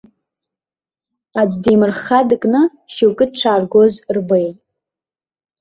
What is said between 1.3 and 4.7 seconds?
Аӡә деимырхха дыкны шьоукы дшааргоз рбеит.